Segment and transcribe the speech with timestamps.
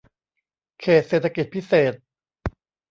[0.81, 1.93] เขตเศรษฐกิจพิเศษ